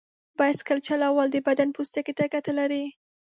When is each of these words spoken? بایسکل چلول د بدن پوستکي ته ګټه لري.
بایسکل 0.37 0.79
چلول 0.87 1.27
د 1.31 1.37
بدن 1.47 1.69
پوستکي 1.75 2.13
ته 2.17 2.25
ګټه 2.33 2.51
لري. 2.59 2.83